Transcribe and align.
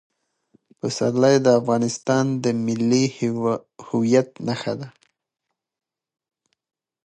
پسرلی 0.79 1.35
د 1.45 1.47
افغانستان 1.59 2.25
د 2.43 2.45
ملي 2.65 3.05
هویت 3.87 4.29
نښه 4.47 4.73
ده. 4.79 4.87